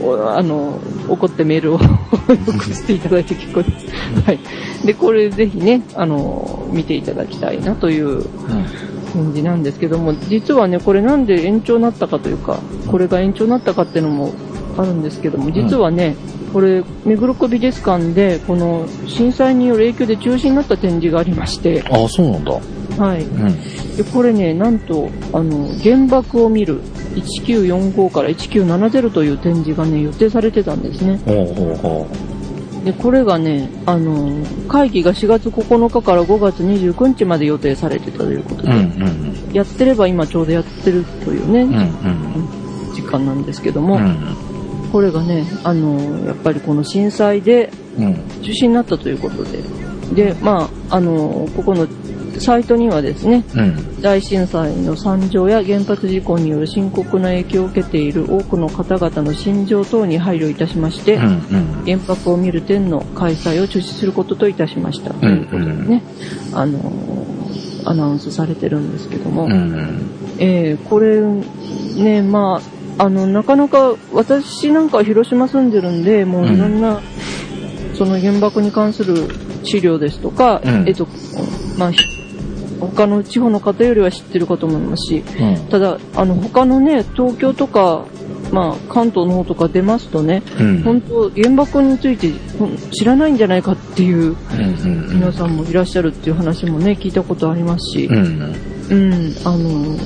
[0.00, 3.86] お あの、怒ってメールを 送っていただいて結構です。
[4.24, 4.38] はい。
[4.84, 8.24] で、これぜひね、あの、見ていただきたいなという
[9.12, 14.32] 感じなんですけども、実はね、これなんで延長になったかというか、これが延長になったかっていうのも
[14.76, 16.16] あるんですけども、実はね、
[16.52, 22.52] これ、目黒区美術館で、この震災による影響で中止になった展示がありまして、ああ、そうなんだ。
[22.98, 23.22] はい。
[23.22, 23.96] うん。
[23.96, 26.80] でこれね、なんと、あの、原爆を見る
[27.14, 31.20] 1945から1970という展示がね、予定されてたんですね。
[31.24, 32.06] ほうほうほ
[32.84, 38.66] で、これがね、あの、会議が4月9日から5月29日まで予定されてたということう。
[38.66, 38.80] で、うんう
[39.50, 39.52] ん。
[39.52, 41.76] やってれば今ちょうどやってるというね、うんう
[42.92, 42.94] ん。
[42.94, 44.36] 時間なんですけども、うん。
[44.92, 48.14] これがね、あの、やっぱりこの震災でうん。
[48.42, 49.58] 中止になったということで、
[50.14, 51.86] で、まあ、あの、ここの
[52.38, 54.00] サイトにはですね、うん。
[54.00, 61.84] 大震災の惨状や原発事故による深刻な影響を受けている多くの方々の心情等に配慮いたしまして、うんうん。
[61.84, 65.12] 原爆を見る展の開催を中止することといたしました。
[65.12, 66.02] ということでね、
[66.52, 67.28] あのー
[67.84, 70.10] アナウンスされてるんですけども、うん。
[70.38, 71.20] えーこれ、
[72.02, 77.00] ね、まあ、あの、なかなか、私なんかは広島住んでるんで、もういろんな、
[77.94, 79.28] その原爆に関する
[79.62, 81.06] 資料ですとか、うんえっと、
[81.76, 81.98] まあ、ひ
[82.80, 85.68] 他の地方の方よりは知ってるかと思いますし、うん。
[85.68, 88.06] ただ、あの、他のね、東京とか、
[88.52, 90.82] まあ、関東の方とか出ますとね、うん。
[90.82, 92.30] 本当原爆について
[92.92, 95.14] 知らないんじゃないかっていううんうん。
[95.14, 98.77] 皆さんもいらっしゃるっていう話もね、聞いたことありますし、うん。
[98.90, 99.98] うん、あの、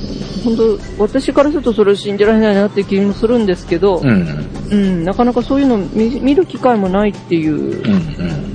[0.43, 4.27] 本当私からするとそれを信じられないなって気もするんですけど、うん。
[4.71, 8.53] うん、なかなかそういうのを見見る機会もないっていううん。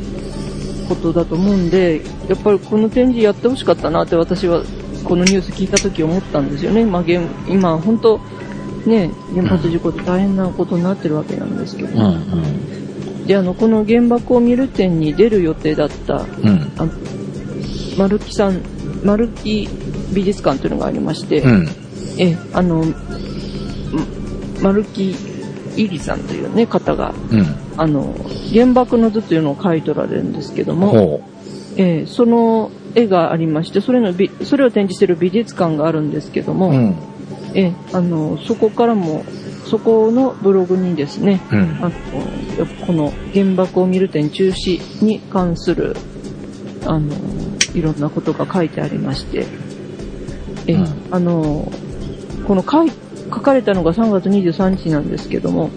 [0.89, 4.63] ことだと思うんで、やっぱりこの展示やってほしかったなって私は
[5.05, 6.85] このニュース聞いた時思ったんですよね。
[6.85, 8.21] まあ、現今本当
[8.87, 11.99] ね、原発事故で大変なことになってるわけなんですけど。
[11.99, 12.07] うん。
[12.07, 12.17] う
[13.23, 13.27] ん。
[13.27, 16.73] で、あの、この原爆を見る展に出る予定だった、うん。
[16.79, 16.93] あの、
[17.99, 18.63] 丸木さん、
[19.05, 19.69] 丸木
[20.13, 21.69] 美術館というのがありまして、うん。
[22.19, 22.95] え、あの、ん
[24.63, 25.15] 丸木
[25.77, 27.47] 入りさんというね、方が、うん。
[27.77, 28.15] あの、
[28.53, 31.21] 原爆の図というのを描いとられるんですけども、ほ
[31.77, 36.55] えーその絵がありまして、それの美、それを展示している美術館があるんですけどう。
[36.55, 36.95] も、うん。
[37.55, 39.25] えーあの、そこからも、
[39.67, 41.79] そこのブログにですね、うん。
[41.81, 41.91] あの、
[42.87, 45.95] この原爆を見る展中止に関する、
[46.87, 47.15] あの、
[47.75, 49.47] いろんなことが書いてありまして、
[50.67, 51.71] え、うんあの、
[52.47, 52.91] この書い
[53.31, 55.71] 書かれたのが3月23日なんですけども、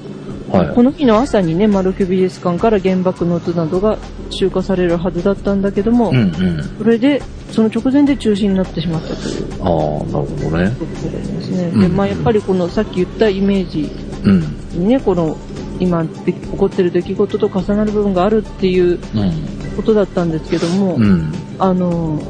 [0.52, 0.76] はい。
[0.76, 3.98] この日の朝にね、丸木美術館から原爆の図などが
[4.30, 6.64] 集荷されるはずだったんだけども、うんうん。
[6.78, 10.76] それで、その直前で中止になってしまったというああ、なるほどね。
[10.78, 11.72] ことですね。
[11.74, 13.90] うんで、まあやっぱりこのさっき言ったイメージ
[14.24, 14.42] うん。
[14.74, 15.38] にね、この
[15.80, 19.61] 今で起こってる出来事と重なる部分があるっていううん。
[19.82, 21.34] ことだったんですけども、うん。
[21.60, 22.22] あの、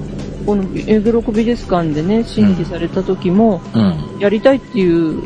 [0.46, 4.20] この目黒区美術館でね、審議された時も、うん。
[4.20, 5.22] やりたいっていう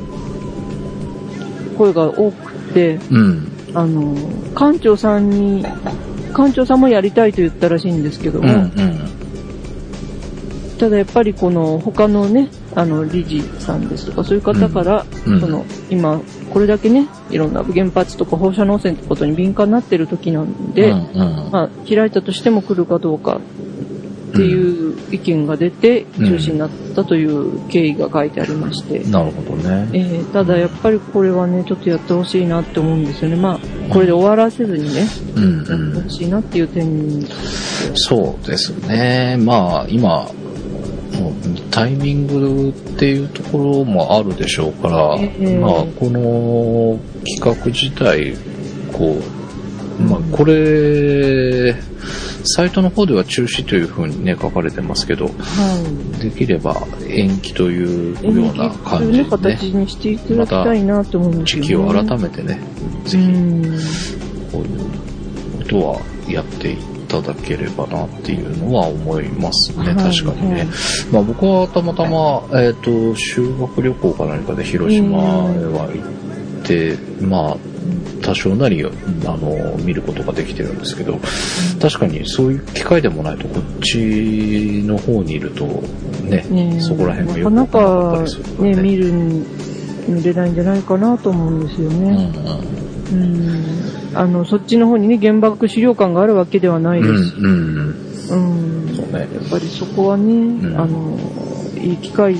[1.77, 3.51] 声が多くて、うん。
[3.73, 4.15] あの、
[4.55, 5.63] 館長さんに、
[6.35, 8.47] 館長さんもやりたいと言ったらしいんですけどうん。
[8.47, 8.71] も、うん。
[10.77, 29.89] ただやっぱりこの他のね、あの理事さんですとかそういう方から、うんその今これだけね、いろんな原発とか放射能汚染ってことに敏感になってる時なんで、うんうんまあ開いたとしても来るかどうかっていう意見が出てうん中止になったという経緯が書いてありまして、なるほどね。
[29.93, 33.37] えーただやっぱりこれはね、ちょっとやってほしいなって思うんですよね。
[33.37, 36.01] まあ、これで終わらせずにね、うんやってうん。
[36.03, 37.25] ほしいなっていう点に、
[37.95, 39.37] そうですね。
[39.39, 40.29] まあ、今、
[41.71, 48.35] タイミングっていうところもあるでしょうから、ええまあ、この企画自体、
[48.93, 49.17] こ
[49.99, 51.75] う、まあ、これ、
[52.47, 55.31] サイトの方では中止というふうにね、書かれてますけど、は
[56.19, 56.21] い。
[56.21, 56.75] できれば
[57.07, 61.67] 延期というような感じ延期というね、形にしていただきたいなと思うんですよね。
[61.67, 62.59] 時期を改めてね、
[63.05, 63.63] ぜひ、うん
[64.51, 64.79] こういう
[65.57, 65.99] ことは
[66.29, 69.95] やっていったただければなっていうのは思いますね、はい。
[69.95, 70.55] 確かにね。
[70.55, 70.67] はい。
[71.11, 75.21] まあ僕はたまたま、えっ、と、修学旅行か何かで広島へ
[75.65, 77.57] は行って、まあ、
[78.21, 78.89] 多少なり、あ
[79.37, 81.19] の、見ることができてるんですけど、
[81.79, 85.65] 確かにそういう機会でもないと、こっちの方にいると、
[86.23, 89.45] ね、ねそこら辺がよくなかったりするからね、見るん、
[90.07, 92.84] 見れないんじゃないかなと思うんですようんね。
[93.11, 94.17] うん。
[94.17, 97.35] あの、そっちの方にね、原爆資料館があるわけではないうん、ですし。
[97.37, 97.95] うん、
[98.29, 98.75] うん。
[99.13, 99.19] う。
[99.19, 101.17] やっぱりそこはね、んあの、
[101.77, 102.35] いい機会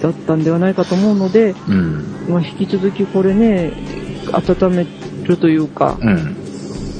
[0.00, 3.72] だったんではないかと思うので、うん、まあ、引き続きこれね、
[4.32, 4.86] 温め
[5.24, 6.36] るというか、うん、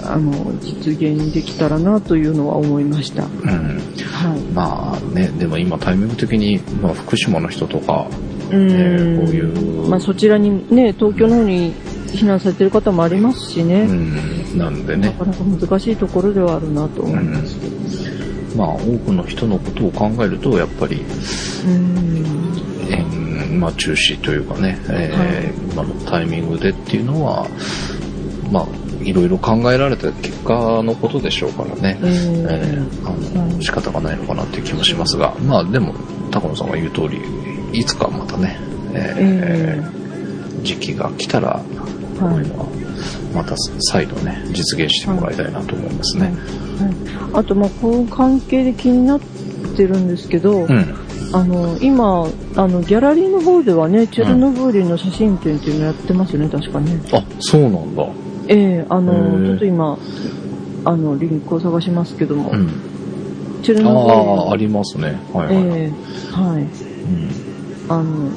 [0.04, 3.22] あの、実現できたらなというのは思いました。
[3.22, 4.38] はうん。
[4.38, 4.42] い。
[4.52, 8.06] まあね、でも今タイミング的に、まあ福島の人とか、
[8.50, 11.74] うん、ねこういうまあ、そちらにね、東京の方に
[12.12, 17.59] 避難されてる方もありますしうね、ん、なんでね、なかなか難しいところではあるなと思います。
[17.61, 17.77] けど。
[18.57, 20.97] まあ多くの人のことを考えると、やっぱり、
[21.66, 22.53] うん。
[22.90, 27.47] えーまあ中止というかね、えー今のタイミングでっていうのは、
[28.51, 28.66] まあ、
[29.03, 33.55] いろいろ考えられた結果のことでしょうからね、えーえーあはい。
[33.55, 35.95] の仕方がないのかなっていう気もしますが、まあでも、
[36.31, 37.21] 高野さんが言う通り、
[37.79, 38.59] いつかまたね、
[38.95, 40.07] えー
[40.62, 41.62] 時期が来たら、
[42.18, 42.66] こういうのは、
[43.35, 43.55] また
[43.90, 46.24] 再度ね、実現してもらいたいなと思いますね。
[46.24, 46.66] はい
[47.33, 49.20] あと、まあ、この関係で気になっ
[49.76, 50.94] てるんですけど、うん。
[51.33, 56.98] あの、今、あの、ギャラリーの方ではね、チェルノブイリの写真展っていうのやってますよね、確かね。
[57.12, 58.07] あ、そうなんだ。
[58.48, 59.12] ええあの、
[59.44, 59.98] ちょっと今、
[60.85, 62.70] あの、リンクを探しますけども、うん。
[63.62, 65.20] チェルノブイリあのあ、ありますね。
[65.33, 66.62] はいはい、はいええはい。
[66.62, 66.68] うん。
[67.88, 68.31] あの、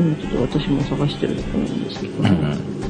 [0.00, 2.80] 今ちょっと私も探してるところなんですけど、うん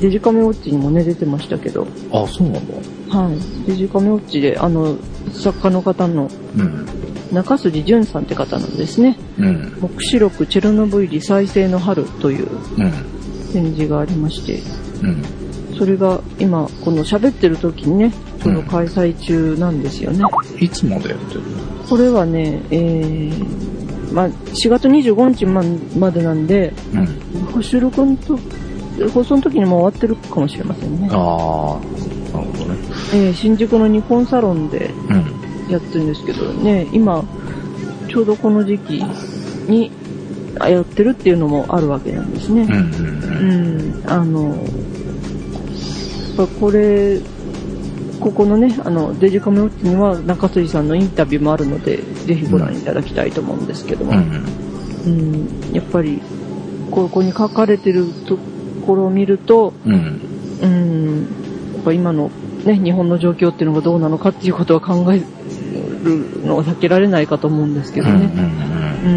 [0.00, 2.74] デジカメウォッチにもね、出てましたけど、あ、そうなんだ。
[3.16, 3.38] はい。
[3.68, 4.96] デジカメウォッチで、あの、
[5.32, 6.86] 作家の方のうん。
[7.30, 9.16] 中筋淳さんって方なんですね。
[9.38, 9.78] うん。
[9.80, 12.90] 目視録チェルノブイリ再生の春といううん。
[13.52, 14.60] 展示がありまして、
[15.04, 15.22] うん。
[15.78, 20.24] それが今、この喋ってる時にね、ちょうど開催中なんですよね。
[20.58, 21.84] いつまでやってるの？
[21.88, 23.71] これはね、えー、
[24.12, 25.62] まあ、4月25日ま
[25.98, 26.72] までなんで、
[27.54, 27.62] うん。
[27.62, 28.38] 収録のと、
[29.10, 31.08] 放送の時にもう終わってるかもしれませんね。
[31.10, 32.76] ああ、なるほどね。
[33.14, 35.70] えー新宿の日本サロンでうん。
[35.70, 37.24] やってるんですけどね、今、
[38.08, 39.02] ちょうどこの時期
[39.68, 39.90] に
[40.58, 42.62] あやってるっていうのもあるわけなんですね。
[42.62, 42.70] うん。
[42.70, 44.02] うん。
[44.02, 44.54] うん、あの、
[46.60, 47.20] これ、
[48.22, 54.44] ここのね、あの、デジカメウォッチには中辻さんのインタビューもあるので、ぜひご覧いただきたいと思うんですけども、うん。
[55.04, 56.22] うん、やっぱり、
[56.92, 58.38] ここに書かれてると
[58.86, 60.20] ころを見ると、うん。
[60.62, 61.26] うん、
[61.74, 62.30] やっぱ今の
[62.64, 68.20] ね、日本の状況っていうのがどうなのかっていうことは考えるのは避けられないかと思うんですけどうん。
[68.20, 68.30] ね。
[69.04, 69.08] う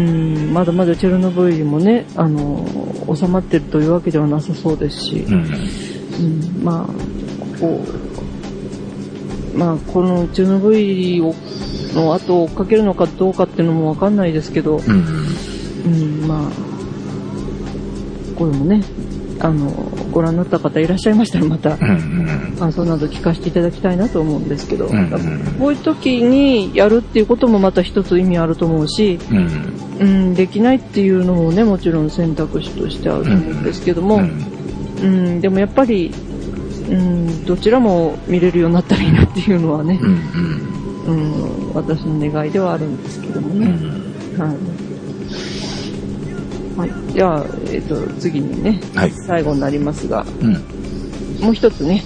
[0.50, 2.66] ん、まだまだチェルノブイリもね、あの、
[3.14, 5.34] 収まってるというわけではなさそうですし、うん。
[5.34, 8.05] うん、まあ、こう、
[9.56, 11.34] まあ、このチェルノブイリを、
[11.94, 15.26] の後を追っかけるのかどうかっていうのもわかんないですけど、うん。
[15.86, 16.50] うん、まあ、
[18.36, 18.82] これもね、
[19.40, 19.70] あの、
[20.12, 22.56] ご覧になった方いらっしゃいましたらまたうん。
[22.58, 25.10] 感想など聞かせていただきたいなと思うんですけど、うん
[25.58, 29.76] こういう時にやるっていうこともまた一つ意味あると思うし、うん。
[29.98, 36.12] うん、できないっていうのもね、もちろん選択肢としてあると思うんですけども、うん、でもやっぱり、
[36.88, 40.76] うん、どちらも見れるようになったらいいなっていうのはね、うん。
[41.06, 41.12] う
[41.70, 43.66] ん、私の願いではあるんですけどもね。
[43.66, 44.40] うん。
[44.40, 44.56] はい。
[46.76, 47.12] はい。
[47.12, 49.10] じゃあ、えっ、と、次にね、はい。
[49.10, 50.52] 最後になりますが、うん。
[51.40, 52.02] もう一つね、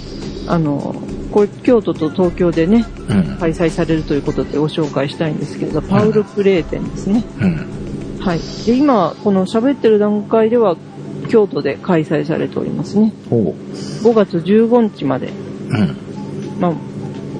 [0.47, 0.95] あの、
[1.33, 3.37] これ京都と東京でね、うん。
[3.38, 7.25] 開催されるということでご紹介したいんですけれど、パウルプレー展ですね。
[7.40, 8.19] うん。
[8.21, 8.40] はい。
[8.66, 10.77] で、今、この喋ってる段階では、
[11.31, 13.12] 京都で開催されておりますね。
[13.31, 13.55] ほ
[14.03, 15.31] 5月15日まで、う。
[15.71, 15.97] うん。
[16.61, 16.73] まあ、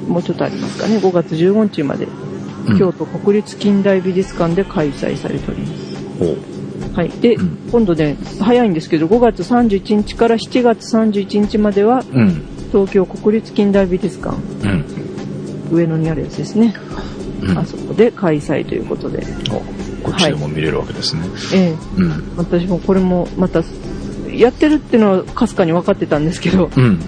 [0.09, 0.99] もうちょっとありますかね。
[0.99, 2.31] 5月15日まで、うん
[2.79, 6.95] 京都国立近代美術館で開催されております。
[6.95, 7.09] はい。
[7.09, 12.43] で、うん今度ね、早いんですけど、5月31日から7月31日までは、うん。
[12.71, 14.85] 東京国立近代美術館、うん。
[15.73, 16.75] 上野にあるやつですね。
[17.43, 17.59] うん。
[17.59, 19.25] あそこで開催ということで。
[19.51, 19.63] お
[20.03, 21.23] こっちでも見れるわけですね。
[21.55, 22.33] ええうん。
[22.37, 23.63] 私もこれもまた、
[24.41, 26.99] やってるっていうのはかすかに分かってたんですけど、うん。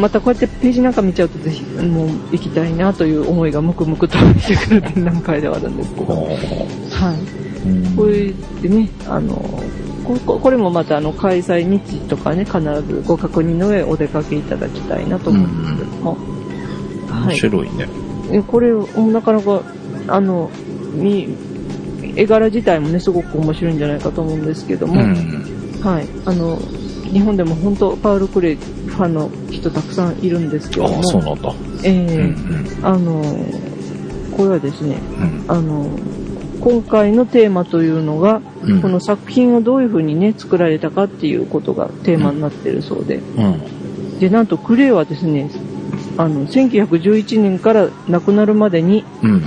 [0.00, 4.16] またこうやってページなんか見ちゃうとぜひ、もう行きたいなという思いがムクムクと
[4.48, 7.66] 出てくる展覧会ではあるんですけど、ほはい。
[7.66, 7.68] う。
[7.68, 9.60] うんこれでね、あの、
[10.26, 16.16] これもまたあの開催日とかね、必ずご確認の上お出かけいただきたいなと思うんですけども。
[17.08, 17.36] は面い。
[17.36, 17.88] 白いね。
[18.32, 18.72] えこれ、
[19.12, 19.62] なかなか、
[20.08, 20.50] あの、
[20.94, 21.28] み、
[22.16, 25.39] 絵柄自体もね、すごく面白いんじゃないかと思うんですけども、うん。
[25.82, 26.08] はい。
[26.26, 26.56] あの、
[27.12, 31.54] 日本でも本当、パウル・クレイファンの人たくさんいるんですけどあも、あ、そうなんだ。
[31.84, 33.22] えうんえあの、
[34.36, 35.44] これはですね、うん。
[35.48, 35.86] あの、
[36.60, 38.82] 今回のテーマというのが、うん。
[38.82, 43.16] この作品をどういうふうにね、作られたかっていうことがテーマになっているそうで。
[43.16, 44.18] うん。
[44.18, 45.50] で、なんとクレイはですね、
[46.16, 49.42] あの、1911年から亡くなるまでにうん。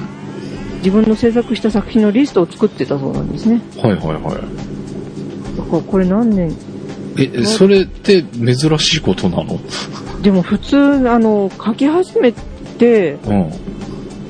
[0.80, 3.62] 自分の制作した作品のリストを作ってたそうなんですね。
[3.78, 4.73] はいはいはい。
[5.74, 6.56] だからこれ何年？
[7.18, 9.60] え、それって珍しいことなの？
[10.22, 10.78] でも普通、
[11.10, 12.34] あの、書き始め
[12.78, 13.52] て、うん。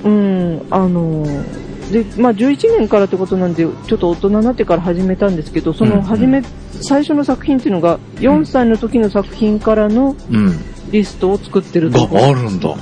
[0.03, 1.25] うん、あの、
[1.91, 6.41] で、まあ11年からってことなんで、ちょっと大人になってから始めたんですけど、そうんうんの始め、
[6.81, 10.59] 最初の作品っていうのが、4歳の時の作品からのうん。
[10.91, 12.05] リストを作ってると。
[12.07, 12.75] があるんだ。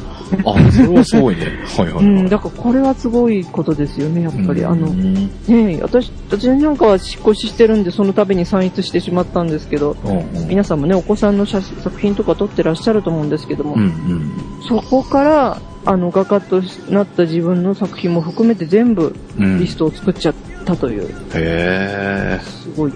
[0.45, 1.45] あ、それはすごいね。
[1.77, 2.05] はいはいはい。
[2.05, 4.63] うん、だからこれはすごいことですよね、やっぱり。
[4.65, 14.31] あのう、んねえ、私、私なんかは引っ越ししてるんで、その度に散逸してしまったんですけど、うん皆さんもね、お子さんの写真作品とか撮ってらっしゃると思うんですけども、うんうん。
[14.67, 19.59] そこから、あの、画家となった自分の作品も含めて全部うん。
[19.59, 22.93] リストを作っちゃったという、へすごい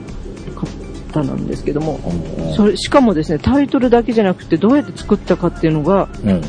[1.16, 2.00] 方なんですけども、
[2.38, 2.54] え。
[2.56, 6.42] それ、しかもですね、タイトルだけじゃなくて、どうやって作ったかっていうのが、うん。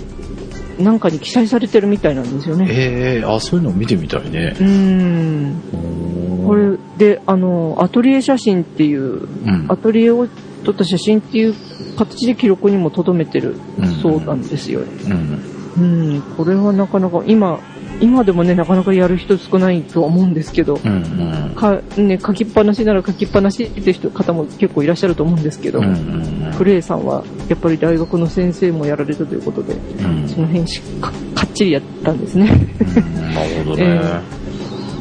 [0.78, 2.66] なんかに記載されてるみたいなんですよね。
[2.70, 4.62] ええあ、そういうの見てみたいねう。
[4.62, 6.46] ーん。
[6.46, 9.66] これで、あの、アトリエ写真っていう、うん。
[9.68, 10.28] アトリエを
[10.64, 11.54] 撮った写真っていう
[11.96, 13.56] 形で記録にも留めてる
[14.02, 14.80] そうなんですよ。
[14.80, 15.56] うん。
[15.76, 15.80] う
[16.18, 17.60] ん、これはなかなか、今、
[18.00, 21.54] 今でもね、なかなかやる人少ないとは思うんですけど、うんうん。
[21.54, 30.28] か、ね、書きっぱなしなら書きっぱなしっていう人方も結構いらっしゃると思うんですけど、うんうんクレイさんはやっぱり大学の先生もやられたということで、うん。
[30.28, 32.50] その辺しかかっちりやったんですね。
[32.96, 34.00] うん なるほどね。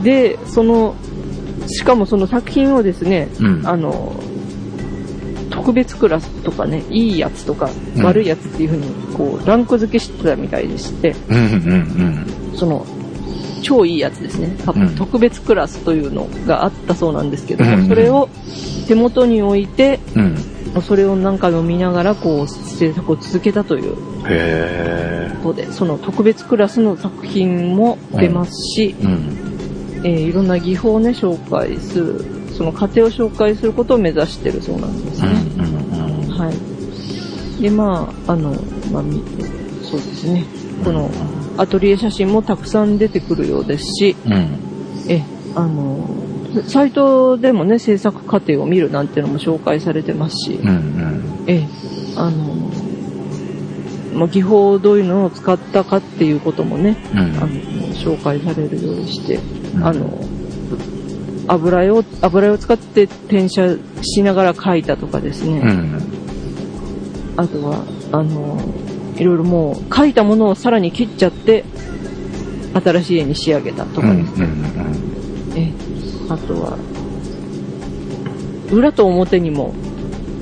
[0.04, 0.96] で、その、
[1.68, 3.62] しかもその作品をですね、うん。
[3.64, 4.14] あの、
[5.50, 12.86] 特別クラスとかね、いいやつとかうん悪いやつっていうふうに、こう、ランク付けしてたみたいでして、うんうんその、
[13.62, 14.56] 超いいやつですね。
[14.66, 18.30] 多分うん特別クラスというのがあったそうなんですけども、うんそれを
[18.88, 20.36] 手元に置いて、うん。
[20.76, 20.82] うん。
[20.82, 23.96] それを何回も見ながら、こう、制作を続けたという。
[25.42, 30.02] ことで、その特別クラスの作品も出ますし、うん。
[30.04, 36.38] えーいろんな技法をね、紹介する、その過程を紹介することを目指してるそうなんですうんね。
[36.38, 36.52] は
[37.60, 37.62] い。
[37.62, 38.52] で、まあ、あの、
[38.92, 39.24] まあ、み
[39.84, 40.46] そうですね。
[40.84, 41.10] この、
[41.58, 44.60] アトリエ写真もたくさん出てくるようですし、うん。
[45.08, 45.24] え、
[45.56, 46.08] あの、
[46.68, 51.44] サイトでもね、制作過程を見るなんていうのも紹介されてますし、うんうん。
[51.48, 51.68] え、
[52.16, 52.54] あの、
[54.14, 57.20] まあ、技法をどういうのを使ったかっていうこともね、うん。
[57.20, 57.48] あの、
[57.94, 59.36] 紹介されるようにして、
[59.76, 60.20] うんあの、
[61.48, 66.02] 油絵を、油絵を使って転写しながら描いたとかですね、うん。
[67.38, 68.58] あとは、あの、
[69.18, 71.64] いろいろもう描いたものをさらに切っちゃって、
[72.74, 74.48] 新しい絵に仕上げたとかですね。
[75.56, 75.72] え
[76.30, 76.78] あとは、
[78.72, 79.74] 裏と表にも、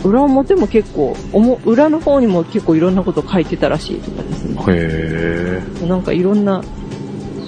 [0.04, 4.56] 裏表も結構、おも裏の方にも結構いろんなこと書いてたらしいとかですね。
[4.68, 5.88] へえ。
[5.88, 6.64] なんかいろんな、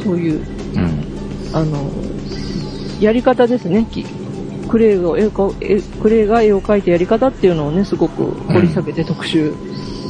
[0.04, 0.40] そういう、
[0.76, 1.06] うん。
[1.54, 1.90] あの、
[3.00, 3.88] やり方ですね。
[3.92, 4.06] き
[4.70, 5.32] クレイが絵を
[6.02, 9.54] クレイが絵を描いたやり方っていうのをね、すごく掘り下げて特集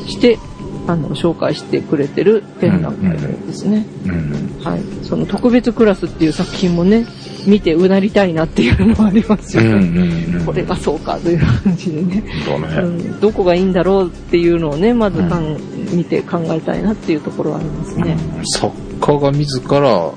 [0.08, 0.40] して、
[0.88, 3.86] あの、紹介してくれてる展覧会ですね。
[4.06, 4.60] うん。
[4.64, 4.82] はい。
[5.04, 7.06] その特別クラスっていう作品もね、
[7.48, 9.66] 見てうなりたいなっていうのもありますうん。
[9.66, 9.88] うよね。
[10.32, 10.36] ん。
[10.38, 10.46] うん。
[10.46, 12.98] これがそうかという感じでね、だうね。
[12.98, 15.58] ん、どこがいいんだろうっていうのをね、まずかん、
[15.92, 18.18] 見て考えたいなっていうところはありますね。
[18.54, 20.12] 作家が自ら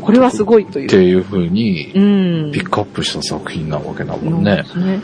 [0.00, 0.86] これはすごいという。
[0.86, 2.00] っていう風にう
[2.48, 2.52] ん。
[2.52, 4.64] ピックアップした作品なわけだもなんんねで。
[4.64, 5.00] すね。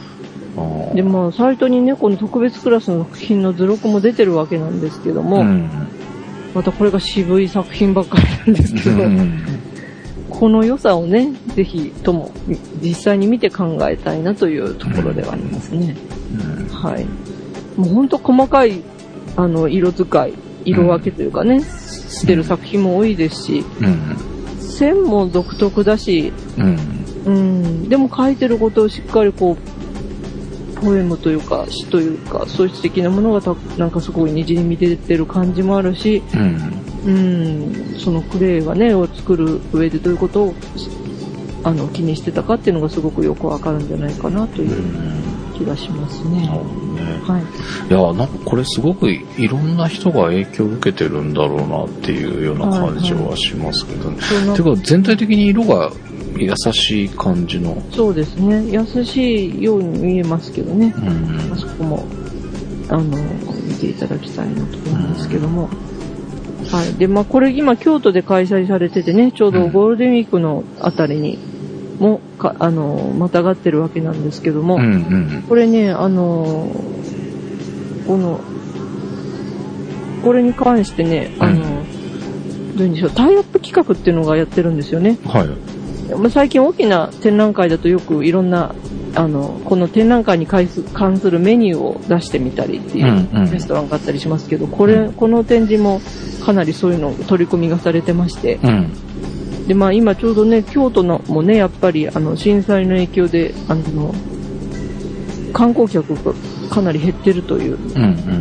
[0.95, 5.71] で、まあ、サイトにね、この特別クラスの作品の図録も出てるわけなんですけども、うん。
[6.55, 9.59] またこれが渋い作品ばっかりなんですけど、うん
[10.39, 12.31] この良さをね、ぜひとも
[12.81, 15.97] 実際に見て考えたいなというところではありますね。
[16.71, 17.07] はい。
[17.77, 18.83] もうほんと細かい、
[19.37, 20.35] あの、色使い、
[20.65, 24.61] 色分けというかね、してる作品も多いですし、うん。
[24.61, 26.79] 線も独特だし、うん。
[27.27, 29.78] うん、でも書いてることをしっかりこう、
[30.81, 36.85] ポエムというか詩というか、そういう詩的なものがたなんかすごいにじみ出てる感じもあるし、うん。
[37.07, 40.55] うん、そのクレイがね、を作る上でどういうことを
[41.65, 46.43] あの、気にしてたかっていうのがすごくよくわかるんじゃないかなとういうん気がしますね。
[46.43, 46.49] ね。
[47.25, 47.43] はい。
[47.91, 54.23] いや、なんかこれすごくいろんな人が影響を受けてるんだろうなっていうような感じはしますけどね。
[54.23, 55.91] そうなんてか全体的に色が
[56.37, 57.83] 優しい感じの。
[57.91, 58.65] そうですね。
[58.71, 60.95] 優しいように見えますけどね。
[60.97, 62.07] うんあそこも、
[62.89, 63.03] あの、
[63.67, 65.69] 見ていただきたいなと思うんですけども。
[66.71, 66.95] はい。
[66.99, 71.39] で、まあ、これ今京都で開催されててね、ちょうどゴールデンウィークのあたりに
[71.99, 75.45] も、かあの、またがってるわけなんですけども、うんうん。
[75.49, 76.71] これね、あの、
[78.07, 78.41] この、
[80.23, 81.99] これに関してね、あの、うん
[82.79, 85.19] どういうんでしょう、タイアップ企画っていうのがやってるんですよね。
[85.25, 85.49] はい。
[86.17, 88.75] まあ、最近大きな展覧会だとよくいろんな、
[89.15, 96.01] あの、この展覧会に関するメニューを出してみたりっていうレストランがあったりしますけど、これ、うんこの展示も
[96.45, 99.67] かなりそういうの取り組みがされてまして、うん。
[99.67, 104.15] で、まあ今ちょうどね、京都のもね、やっぱりあの震災の影響で、あの、
[105.53, 106.33] 観光客が
[106.71, 107.79] かなり減ってるという。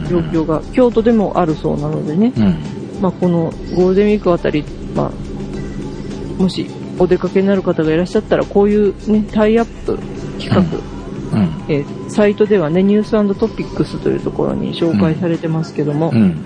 [0.10, 2.56] 状況が京都でもあるそうなのでね、うん。
[3.02, 4.64] まあ、このゴールデンウィークあたり、
[4.96, 6.68] まあ、もし
[7.00, 9.98] お出かけになる方がいらっしゃったら、こういう、ね、タイアップ
[10.40, 11.64] 企画、うん。
[11.68, 16.44] えーサイトではね、ニューストピックスというところに紹介されてますけども、うん。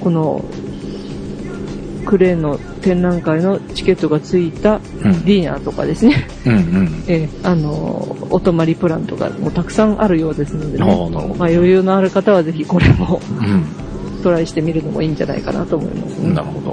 [0.00, 0.44] この
[2.06, 4.80] クレーンの展覧会のチケットがついたうん。
[5.24, 7.04] ディナーとかですね、うんうん。
[7.08, 10.84] えーあのーお泊まりプランとかもたくさんあるようですのでね。
[11.38, 13.20] まあ、余裕のある方はぜひこれも
[14.20, 16.30] うトライしてみるのもいいんじゃないかなと思いますね。
[16.30, 16.34] ん。
[16.34, 16.70] なるほど。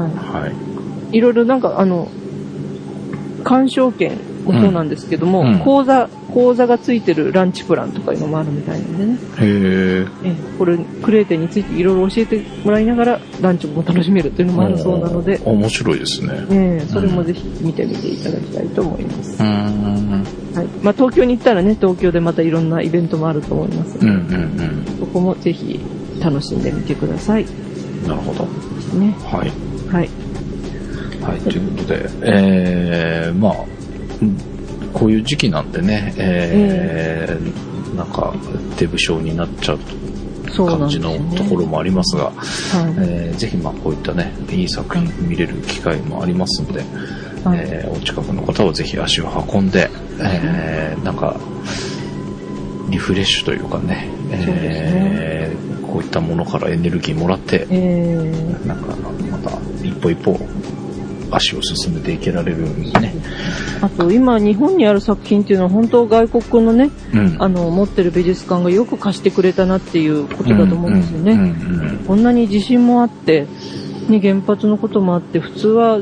[0.00, 0.48] はいは
[1.12, 1.16] い。
[1.16, 2.08] いろいろなんかあの、
[3.44, 9.14] 鑑賞券もそうなんですけども、うんうん講座、講座がついてるランチプランとかいうのもあるみたいなんでね。
[9.14, 10.06] へえ。
[10.24, 16.46] えこれ、クレーテについていろいろ教えてもらいながらランチも楽しめるっていうのもあるそうなので、あ面白いですね。
[16.50, 19.42] ええそれもぜひ見てみていただきたいと思います。
[19.42, 20.24] うーん。
[20.54, 20.66] はい。
[20.82, 25.80] まあ、東京に行ったらね、東京でまたいろんなイベントもあると思いますので、うんうんそこもぜひ
[26.22, 27.44] 楽しんでみてください。
[27.44, 28.08] うん。
[28.08, 28.44] なるほど。
[28.98, 29.16] ね。
[29.24, 29.52] はい。
[29.92, 30.10] はい。
[31.22, 33.52] はい、ということで、えー、まあ、
[34.22, 34.36] うん
[34.92, 38.34] こういう時期なんでね、えーなんか、
[38.78, 39.78] デブ症になっちゃう
[40.66, 40.98] 感じ。
[40.98, 42.34] のところもありますが、はい。
[42.98, 46.80] えーぜひまあこういったね、いい作品見れる機会もありますので、
[47.44, 47.60] はい。
[47.62, 49.88] えーお近くの方はぜひ足を運んで、
[50.20, 51.36] えーなんか、
[52.90, 58.66] リフレッシュというかね、えーこういったものからエネルギーもらって、えー。
[58.66, 58.94] なんか
[59.30, 60.38] また一歩一歩
[61.30, 63.14] 足を進めていけられるようにね。
[63.80, 71.32] あと今日本にある作品っていうのは本当外国のね、うんあの持ってる美術館がよく貸してくれたなっていうことだと思うんですよね。
[71.32, 71.50] うんうん
[72.06, 73.46] こんなに地震もあって、
[74.08, 76.00] ね、原発のこともあって、普通は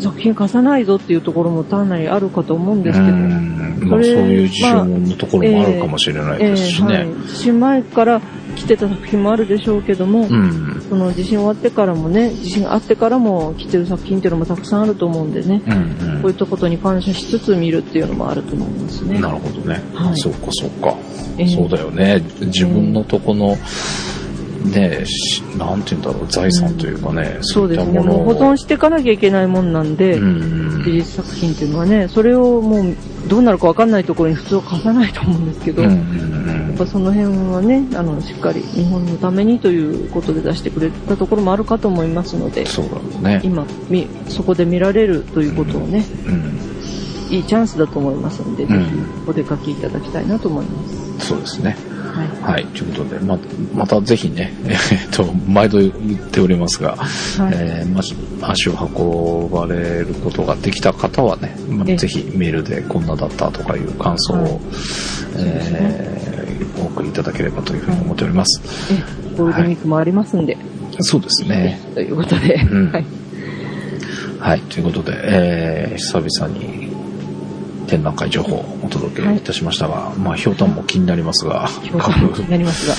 [0.00, 6.94] 作品貸さないぞっていうところも単なりあるかと思うんですけど、うんまあ、そういう事情のところもあるかもしれないですしね。
[6.94, 8.22] はい、地震前から来
[8.70, 19.16] てた作品もあるでしょうけども、うんその地震終わってからもね、地震があってからも来てる作品っていうのもたくさんあると思うんでね、うんこういったことに感謝しつつ見るっていうのもあると思いますね。
[19.16, 19.82] うん、なるほどね。
[19.94, 20.96] はいそうかそうか、
[21.38, 22.22] ええそうだよね。
[22.40, 23.56] 自分のとこの、
[24.64, 28.00] ねしなんて言うんだろう、財産というかね、そうですね。
[28.00, 32.96] もう保存していかなきゃいけないもんなんで、うん美術作品っていうのはね、それをもう
[33.28, 42.86] どうなるかわかんないところに普通は貸さないと思うんですけど、うんうやんっぱその辺はね、あの、しっかり日本のためにということで出してくれたところもあるかと思いますので、そう
[43.22, 43.40] だね。
[43.44, 48.80] 今、みそこで見られるということをね、うん、いいチャンスだと思いますので、んぜひ
[49.26, 50.88] お出かけいただきたいなと思いま
[51.18, 51.28] す。
[51.28, 51.76] そうですね。
[52.20, 52.52] はい。
[52.52, 52.66] はい。
[52.66, 53.38] ということで、ま、
[53.74, 57.04] またぜひね、 えっと、毎度言っておりますが、は
[57.50, 64.50] いえーまじ足を運ばれることができた方はね、まええぜひメールでこんなだったとかいう感想を、はい
[65.36, 66.20] えー
[66.80, 68.62] お送りいただければというふうに思っております。
[68.90, 70.56] え、ゴールデンウィークもありますんで、
[71.00, 71.78] そうですね。
[71.94, 73.04] ということで、うんはい。
[74.38, 74.60] はい。
[74.60, 76.89] ということで、えー久々に
[77.90, 82.94] 展覧会情報をお届けいたしましたが、まあ、ひょうたんも気になりますが、今日も気になりますが、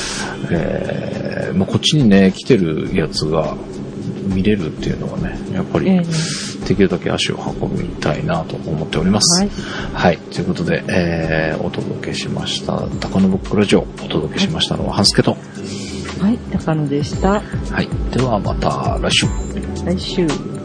[0.52, 3.56] えーまあ、こっちにね、来てるやつが
[4.28, 6.02] 見れるっていうのはね、やっぱりえ
[6.68, 9.42] できるだけ足を運びたいなと思っております。
[9.42, 9.50] はい
[9.94, 10.18] はい。
[10.18, 15.38] ということで、えーお届けしました、高野ブックラジオ、お届けしましたのは、ハンスケと。
[16.20, 17.32] はい、高野でした。
[17.32, 17.42] は
[17.82, 17.88] い。
[18.12, 19.28] ではまた来週。
[19.86, 20.61] 来週。